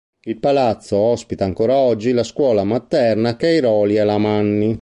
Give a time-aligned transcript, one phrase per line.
[0.23, 4.79] Il palazzo ospita ancora oggi la scuola materna Cairoli Alamanni.